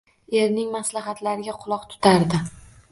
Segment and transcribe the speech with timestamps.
[0.37, 2.43] Erining maslahatlariga quloq tutardi